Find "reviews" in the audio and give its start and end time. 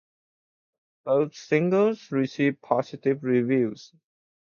3.23-3.93